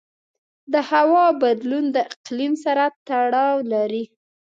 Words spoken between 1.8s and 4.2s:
د اقلیم سره تړاو لري.